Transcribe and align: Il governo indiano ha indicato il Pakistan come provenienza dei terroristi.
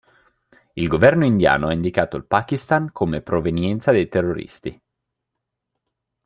Il 0.73 0.87
governo 0.87 1.25
indiano 1.27 1.67
ha 1.67 1.73
indicato 1.73 2.17
il 2.17 2.25
Pakistan 2.25 2.91
come 2.91 3.21
provenienza 3.21 3.91
dei 3.91 4.09
terroristi. 4.09 4.81